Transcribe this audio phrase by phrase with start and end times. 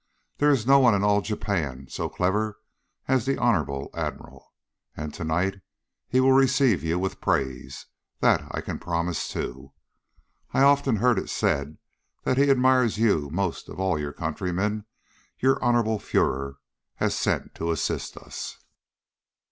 [0.39, 2.59] There is no one in all Japan so clever
[3.07, 4.51] as the Honorable Admiral.
[4.97, 5.61] And tonight
[6.07, 7.85] he will receive you with praise.
[8.19, 9.73] That I can promise, too.
[10.55, 11.77] I have often heard it said
[12.23, 14.85] that he admires you most of all your countrymen
[15.37, 16.55] your Honorable Fuehrer
[16.95, 18.57] has sent to assist us."